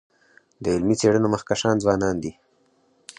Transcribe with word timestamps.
د 0.63 0.65
علمي 0.75 0.95
څيړنو 1.01 1.27
مخکښان 1.33 1.75
ځوانان 1.83 2.15
دي. 2.23 2.31